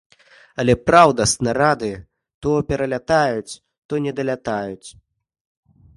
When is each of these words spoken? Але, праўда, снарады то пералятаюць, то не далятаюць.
Але, 0.61 0.73
праўда, 0.89 1.27
снарады 1.33 1.89
то 2.45 2.55
пералятаюць, 2.71 3.53
то 3.87 3.93
не 4.07 4.11
далятаюць. 4.21 4.89